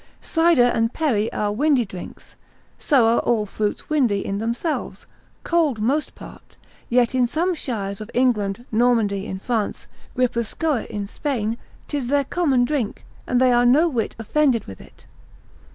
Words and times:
Cider 0.23 0.63
and 0.63 0.91
perry 0.91 1.31
are 1.31 1.51
windy 1.53 1.85
drinks, 1.85 2.35
so 2.79 3.05
are 3.05 3.19
all 3.19 3.45
fruits 3.45 3.87
windy 3.87 4.25
in 4.25 4.39
themselves, 4.39 5.05
cold 5.43 5.79
most 5.79 6.15
part, 6.15 6.55
yet 6.89 7.13
in 7.13 7.27
some 7.27 7.53
shires 7.53 8.01
of 8.01 8.09
England, 8.15 8.65
Normandy 8.71 9.27
in 9.27 9.37
France, 9.37 9.85
Guipuscoa 10.17 10.87
in 10.87 11.05
Spain, 11.05 11.55
'tis 11.87 12.07
their 12.07 12.23
common 12.23 12.65
drink, 12.65 13.05
and 13.27 13.39
they 13.39 13.51
are 13.53 13.63
no 13.63 13.87
whit 13.87 14.15
offended 14.17 14.65
with 14.65 14.81
it. 14.81 15.05